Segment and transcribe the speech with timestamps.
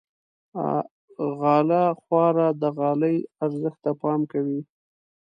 [1.39, 4.59] غاله خواره د غالۍ ارزښت ته پام کوي.